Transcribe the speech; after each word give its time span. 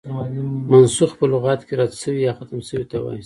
منسوخ 0.71 1.11
په 1.19 1.25
لغت 1.31 1.59
کښي 1.67 1.75
رد 1.79 1.93
سوی، 2.01 2.19
يا 2.27 2.33
ختم 2.37 2.59
سوي 2.69 2.85
ته 2.91 2.97
وايي. 3.03 3.19